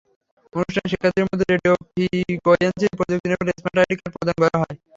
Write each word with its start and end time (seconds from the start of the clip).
অনুষ্ঠানে 0.53 0.91
শিক্ষার্থীদের 0.91 1.27
মধ্যে 1.29 1.45
রেডিও 1.47 1.73
ফ্রিকোয়েন্সি 1.83 2.87
প্রযুক্তিনির্ভর 2.99 3.47
স্মার্ট 3.53 3.77
আইডি 3.81 3.95
কার্ড 3.95 4.13
প্রদান 4.15 4.35
করা 4.41 4.57
হয়। 4.61 4.75